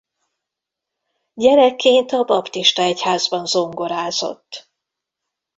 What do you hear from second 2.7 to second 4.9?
egyházban zongorázott.